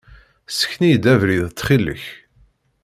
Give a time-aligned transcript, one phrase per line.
[0.49, 2.03] Ssken-iyi-d abrid ttxil-k.